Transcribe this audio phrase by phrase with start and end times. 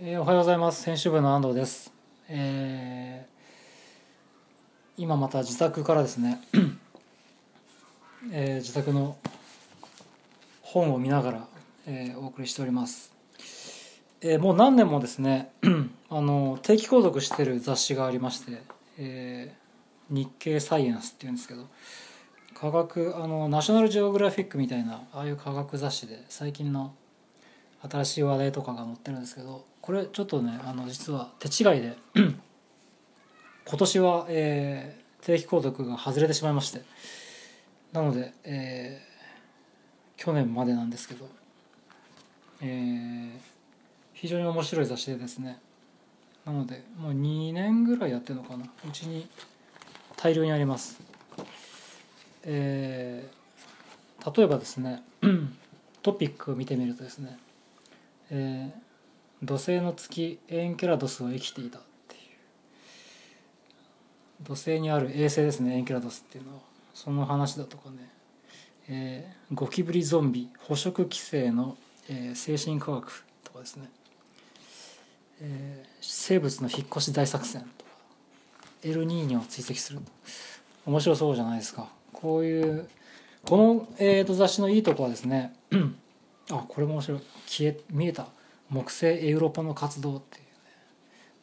[0.00, 0.84] えーおはようございます。
[0.86, 1.92] 編集部の安藤です、
[2.28, 6.40] えー今また自宅からですね、
[8.32, 9.16] えー自宅の
[10.62, 11.48] 本を見ながら、
[11.86, 13.12] えーお送りしております、
[14.20, 15.50] えーもう何年もですね
[16.10, 18.62] あの定期購読してる雑誌がありまして、
[18.98, 19.68] えー
[20.14, 21.66] 日経サイエンスっていうんですけど
[22.54, 26.94] 科学あのナショナルジオグラフィックみたいなああいう科学雑誌で最近の
[27.90, 36.82] 新しい話題とかが載ってるんですけどこれちょっとねあの実は手違いで 今年は、えー定期購読が外れてしまいまして
[37.92, 41.26] なので、えー去年までなんですけど、
[42.60, 43.30] えー
[44.12, 45.58] 非常に面白い雑誌でですね
[46.44, 49.26] なのでもう2年ぐらいやってるのかなうちに
[50.18, 51.00] 大量にあります。
[52.44, 55.02] えー例えばですね
[56.02, 57.38] トピックを見てみるとですね
[58.30, 58.87] えー
[59.42, 62.20] 土星の月エンケラドスは生きていたっていう。
[64.42, 66.60] 土星にある衛星ですねエンケラドスっていうのは。
[66.94, 68.10] その話だとかね、
[68.88, 71.76] えーゴキブリゾンビ捕食規制の、
[72.08, 73.88] えー精神科学とかですね、
[75.40, 77.90] えー生物の引っ越し大作戦とか。
[78.82, 80.00] エルニーニョを追跡する
[80.86, 81.88] 面白そうじゃないですか。
[82.12, 82.88] こういう
[83.44, 85.54] この、えーと雑誌のいいとこはですね
[86.50, 87.20] あこれも面白い。
[87.46, 88.26] 消え見えた。
[88.70, 90.50] 木星エウロパの活動っていうね。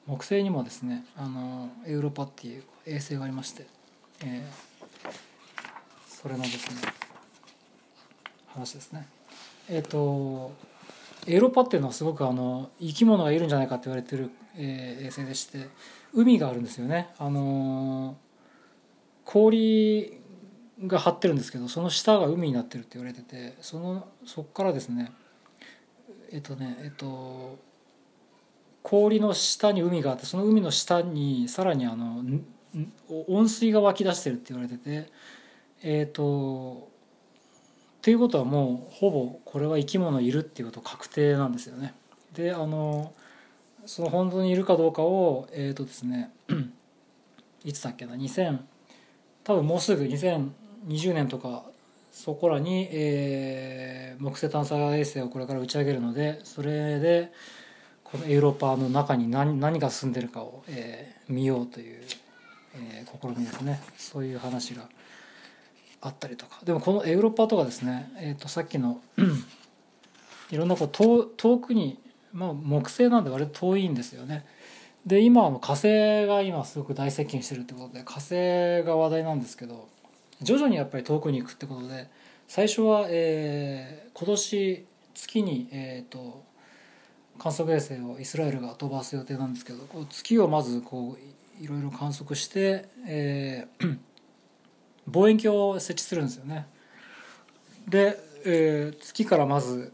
[0.05, 3.65] 木星にもですねあのエウロパっていう衛星がありまして、
[4.23, 4.75] えー
[6.07, 6.81] それのですね
[8.47, 9.07] 話ですね。
[9.69, 10.53] えっ、と
[11.27, 15.67] エウロパっていうのはすごくあの生き物がいるんじゃないかって言われてる、えー衛星でして
[16.13, 17.09] 海があるんですよね。
[17.19, 18.17] あの
[19.23, 20.19] 氷
[20.87, 25.11] が張ってるんですけどその下が海になってるって言われててそのそこからですね
[26.31, 27.57] えっとねえっと
[28.83, 32.23] 氷の下に海があってその海の下にさらにあの
[33.27, 35.09] 温水が湧き出してるって言われてて
[35.81, 36.89] えっと
[37.97, 41.95] っていうことはもうほぼこれは生き物いるっていうこと確定なんですよね。
[42.33, 43.13] であの
[43.87, 46.31] その本当にいるかどうかをえっ、とですね
[47.63, 48.59] いつだっけな2000
[49.43, 51.65] 多分もうすぐ2020年とか
[52.15, 57.33] そこらに、えー木星探査衛星をこれから打ち上げるのでそれで
[58.05, 62.01] このエウロパの中に何何が住んでるかを、えー見ようという、
[62.75, 63.81] えー試みですね。
[63.97, 64.87] そういう話が
[66.01, 66.59] あったりとか。
[66.63, 69.01] でもこのエウロパとかですね、えー、とさっきの
[70.49, 71.99] いろんなこう遠遠くに、
[72.31, 74.45] まあ、木星なんで割と遠いんですよね。
[75.05, 79.89] で今あの火星が今すごく大接近してるってことで火星が話題なんですけど
[80.45, 82.07] 徐々にやっぱり遠くに行くってことで
[82.47, 86.43] 最初は、えー今年月に、えー、と
[87.37, 93.97] 観測衛星をイスラエルが飛ばす予定なんですけどこう月をまずこういいろいろ観測して、えー
[95.07, 96.67] 望遠鏡を設置するんですよね。
[97.87, 99.93] で、えー月からまず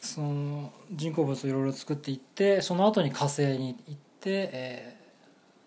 [0.00, 4.96] その人工物をいろいろ作っていってその後に火星に行って、えー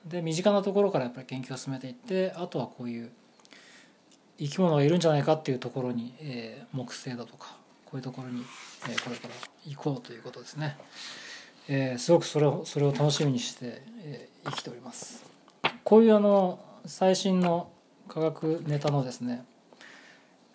[0.06, 3.12] で身近なところからやっぱり研究を進めていってあとはこういう
[4.40, 8.44] 生き物がいるんじゃないかっていうところに、えー木星だとかこういうところに、
[8.90, 9.34] えーこれから
[9.66, 10.78] 行こうということですね、
[11.68, 15.24] えーすごくそれをそれを楽しみにして、えー生きております。
[15.84, 17.70] こういうあの最新の
[18.08, 19.44] 科学ネタのですね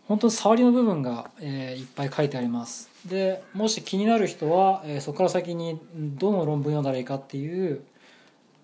[0.08, 2.88] 本当に触りの部分が、えーいっぱい書いてあります。
[3.06, 7.82] でもし気になる人は、えーそこから先にどの論文読んだらいいかっていう、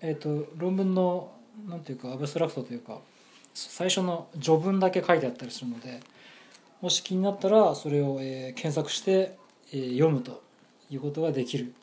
[0.01, 1.31] えー、と論文の
[1.67, 2.99] なんていうかアブストラクトというか
[3.53, 5.99] 最初の序文だけ書いてあったりするので
[6.81, 9.37] もし気になったらそれを、検索して、
[9.71, 10.41] 読むと
[10.89, 11.73] いうことができる。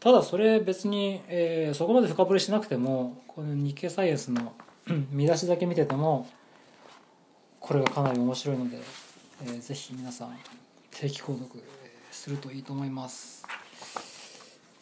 [0.00, 4.52] ただそれ別に、えそこまで深掘りしなくてもこの日経サイエンスの
[5.12, 6.28] 見出しだけ見てても
[7.60, 8.78] これがかなり面白いので、
[9.44, 10.36] えーぜひ皆さん
[10.90, 11.62] 定期購読
[12.10, 13.46] するといいと思います。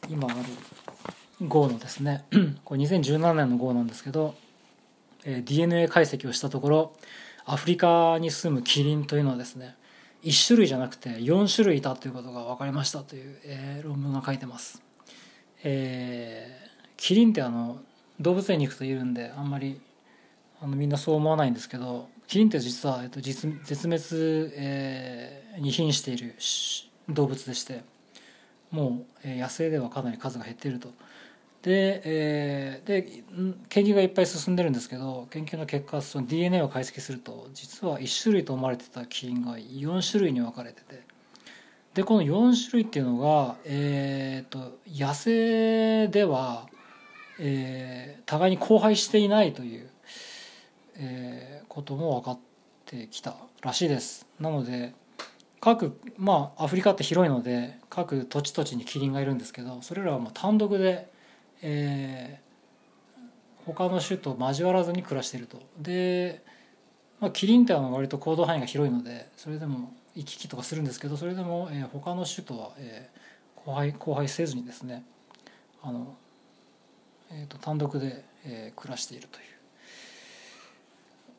[0.09, 2.25] 今ある号のですね
[2.65, 4.35] これ2017年の号なんですけど、
[5.25, 6.93] DNA 解析をしたところ
[7.45, 9.77] アフリカに住むキリンというのはですね
[10.23, 14.83] 1種類じゃなくて4種類いたということが分かりましたという、えー論文が書いてます、
[15.63, 17.79] えーキリンってあの
[18.21, 19.81] 動物園に行くといるんであんまり
[20.61, 26.37] あのみんなそう思わないんですけどキリンって実は、えっと、実絶滅、えーに瀕している
[27.09, 27.83] 動物でして
[28.71, 30.93] もう、え野生ではかなり数が減っていると。
[31.63, 41.03] で,、えーでん研究がいっぱい進んでるんですけど研究の結果その DNA を解析すると実は1種類と思われてたキリンが4種類に分かれてて
[41.95, 46.69] でこの4種類っていうのが、えー、と野生では、
[47.39, 49.91] えー互いに交配していないという、
[50.95, 52.39] えーことも分かっ
[52.85, 54.27] てきたらしいです。
[54.41, 54.93] なので
[55.61, 61.10] 各まあアフリカって広いので各土地土地にキリンがいるんですけどそれらはもう単独で、
[61.63, 62.51] えー
[63.67, 65.61] 他の種と交わらずに暮らしていると。
[65.79, 66.43] で、
[67.21, 73.21] まあ、キリンってあの割と行動範囲が広いのでそれでも行き来とかするんですけどそれでも、えー他の種とは、えー
[73.61, 75.05] 交配交配せずにですね
[75.83, 76.17] あの、
[77.31, 79.45] えー、と単独で、えー暮らしているという、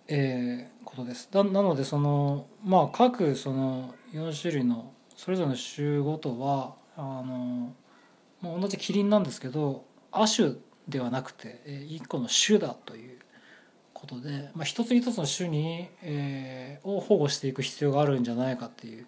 [0.07, 1.27] えーことです。
[1.31, 7.73] だなのでそのまあ各その4種類のそれぞれの種ごとはあの、
[8.41, 10.53] まあ、同じキリンなんですけど亜種
[10.87, 13.19] ではなくてえー一個の種だという
[13.93, 19.05] ことで、まあ、一つ一つの種に、えーを保護していく必要があるんじゃないかっていう、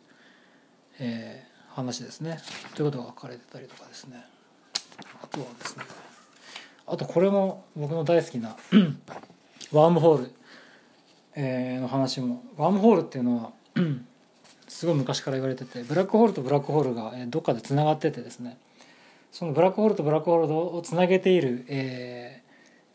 [1.00, 2.38] えー話ですね。
[2.76, 4.24] ということが書かれてたりとかですね。
[5.24, 5.84] あとはですね
[6.86, 8.56] あとこれも僕の大好きな
[9.72, 10.32] ワームホール、
[11.36, 12.44] えーの話も。
[12.58, 13.52] ワームホールっていうのは
[14.68, 18.58] すごい昔から言われててブラックホールとブラックホールがどっかでつながっててですね。
[19.34, 22.44] そのブラックホールとブラックホールをつなげている、えー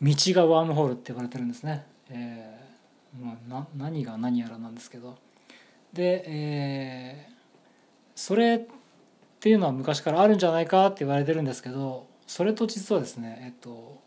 [0.01, 5.17] 道がワームホールって呼ばれてるんですね、えーまあ、な何が何やらなんですけど。
[5.91, 7.33] で、えー
[8.15, 8.61] それっ
[9.41, 14.01] ていうのは昔からあるんじゃないかって言われてるんですけどそれと実はですねえっと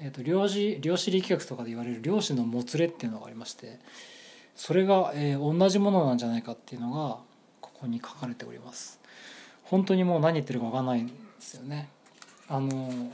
[0.00, 3.78] えっと量子量子力学とかで言われる量子のもつれっていうのがありまして
[4.54, 7.18] それが、えー同じものなんじゃないかっていうのが
[7.60, 9.00] ここに書かれております。
[9.64, 11.06] 本当にもう何言ってるか分かんない
[11.38, 11.88] ですよね。
[12.48, 13.12] あの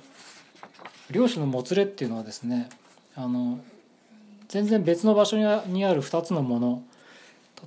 [1.10, 2.68] 量子のもつれっていうのはですね
[3.14, 3.58] あの
[4.48, 5.44] 全然別の場所に
[5.84, 6.82] ある2つのもの。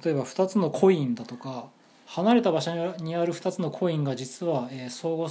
[0.04, 1.70] 例えば2つのコインだとか
[2.08, 5.30] 離れた場所にある2つのコインが実は、相互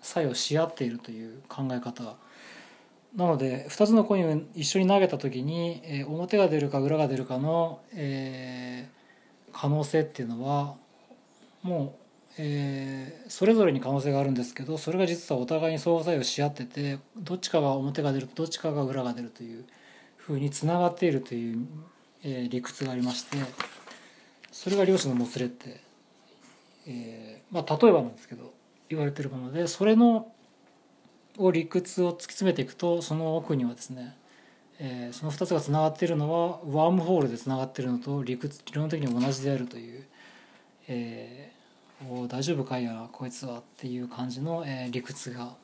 [0.00, 2.16] 作用し合っているという考え方。
[3.14, 7.80] なので2つのコインを一緒に投げた時に、表が出るか裏が出るかの、
[9.52, 10.76] 可能性っていうのは
[11.62, 12.07] もう、
[12.38, 19.64] えーそれぞれに可能性があるんですけどそれが実はお互いに相互作用し合っててどっちかが表が出るどっちかが裏が出るという
[20.16, 21.66] ふうにつながっているという、
[22.24, 23.36] えー理屈がありまして
[24.50, 25.80] それが量子のもつれって、
[26.86, 28.52] えーまあ、例えばなんですけど
[28.88, 30.32] 言われてるものでそれの
[31.36, 34.16] を理屈を突き詰めていくとその奥にはですね、
[34.80, 40.04] えその2つがつながっているのはワームホールでつながっているのと理屈理論的に同じであるという、
[40.88, 41.57] えー
[42.28, 45.54] 大丈夫かいやこいつはっていう感じの、えー理屈が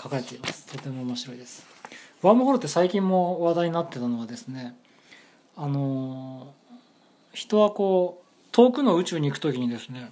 [0.00, 0.66] 書かれています。
[0.66, 1.66] とても面白いです。
[2.22, 4.74] ワームホールって最近も話題になってたのはですね
[5.56, 6.52] あの
[7.32, 10.10] 人はこう遠くの宇宙に行く時にですね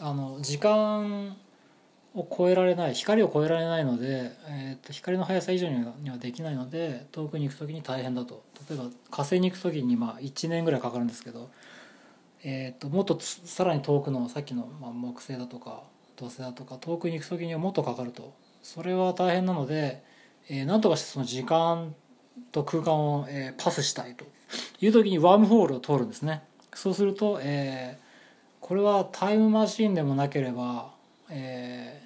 [0.00, 1.36] あの時間
[2.14, 8.42] を超えられない光を超えられないので、えー、と光の速さ以上にはにはできないので遠くに行く時に大変だと。
[8.68, 11.48] 例えば火星に行く時にまあ1年ぐらいかかるんですけど、
[12.50, 15.82] えー、ともっとさらに遠くのさっきの、まあ、木星だとか
[16.16, 18.32] 土星だとか遠くに行く時にはもっとかかると。
[18.62, 20.02] それは大変なので、
[20.48, 21.94] えー、なんとかしてその時間
[22.50, 24.24] と空間を、えーパスしたいと。
[24.80, 26.42] いう時にワームホールを通るんですね。
[26.74, 28.08] そうすると、えー
[28.60, 30.90] これはタイムマシンでもなければ、
[31.28, 32.02] え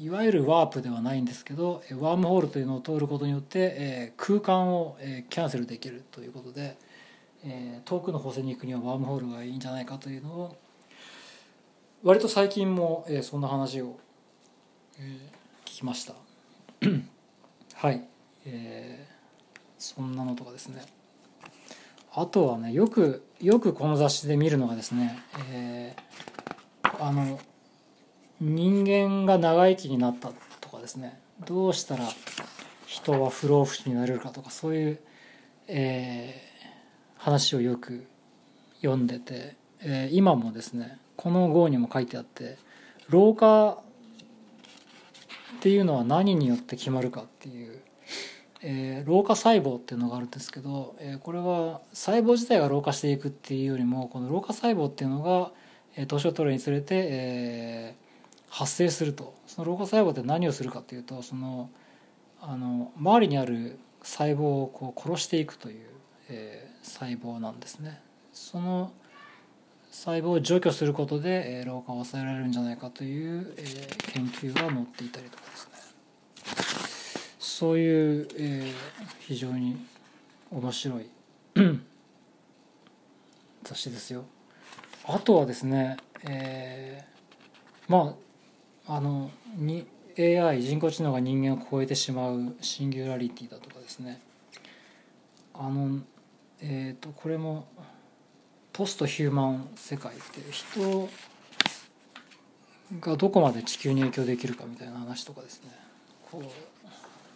[0.00, 6.76] ーいわゆるワープではないんですけどワームホールというのを通ることによって、えー空間を、えーキャンセルできるということで、
[7.44, 10.56] えー遠くの星に行くにはワームホールがいいんじゃないかというのを
[12.02, 13.98] 割と最近も、えーそんな話を、
[14.98, 16.14] えー聞きました。
[17.74, 18.04] はい、
[18.44, 19.18] えー
[19.78, 20.82] そんなのとかですね。
[22.12, 25.18] あとはねよくよくこの雑誌で見るのがですね、
[25.52, 27.38] えーあの
[28.40, 30.30] 人間が長生きになった
[30.60, 31.20] とかですね。
[31.46, 32.04] どうしたら
[32.86, 35.00] 人は不老不死になれるかとかそういう、
[35.68, 36.47] えー
[37.18, 38.06] 話をよく
[38.80, 42.56] 読んでて、えー今もですねこの号にも書いてあって
[43.08, 47.80] 老化っていうのは何によって決まるかっていう
[48.62, 55.50] えー老化細胞っていうのがあるんですけど、えーこれは細胞自体が老化していくっていうよりもこの老化細胞っていうのが、
[55.96, 58.08] えー年を取るにつれて、えー
[58.50, 59.34] 発生すると。
[59.46, 61.68] その老化細胞って何をするかっていうとその
[62.40, 65.86] あの周りにある細胞をこう殺していくという、
[66.30, 68.00] えー細胞なんですね。
[68.32, 68.92] その
[69.90, 73.64] 細胞を除去することで、え老化を抑えられるんじゃないかという、え
[74.12, 75.72] 研究が載っていたりとかですね。
[77.38, 78.72] そういう、え
[79.20, 79.76] 非常に
[80.50, 81.06] 面白い
[83.62, 84.24] 雑誌ですよ。
[85.04, 85.96] あとはですね
[86.28, 88.14] えー、ま
[88.86, 89.86] ああのに
[90.18, 94.20] AI 人工知能が人間を超えてしまうシンギュラリティだとかですね。
[95.54, 96.00] あの
[96.60, 97.66] えっ、ー、とこれも
[98.72, 101.08] ポストヒューマン世界って人
[103.00, 105.70] がどこまで地球に影響できるかみたいな話とかですね。
[106.30, 106.44] こう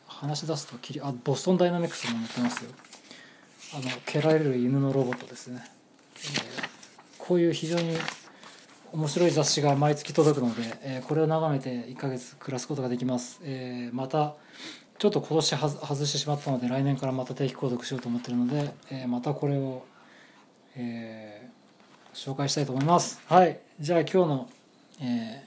[0.07, 2.71] 話し出すときりあボストンダイナミクスも載ってますよ。
[3.75, 6.69] あの蹴られる犬のロボットですね、えー、
[7.17, 7.97] こういう非常に
[8.93, 14.35] 面白い雑誌が毎月届くので、えー、これを眺めて1ヶ月暮らすことができます、えー、また
[15.03, 19.85] ちょっと今年は外してしまったので来年からまた定期購読しようと思ってるので、えー、またこれを、
[20.77, 21.49] え
[22.15, 23.21] 紹介したいと思います。
[23.27, 23.59] はい。
[23.81, 24.51] じゃあ今日の、
[25.01, 25.43] え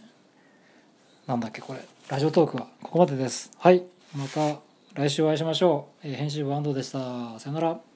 [1.25, 1.79] なんだっけこれ。
[2.09, 3.49] ラジオトークはここまでです。
[3.57, 3.85] はい。
[4.13, 4.59] また
[4.93, 7.39] 来週お会いしましょう、え編集部安藤でした。
[7.39, 7.94] さよなら。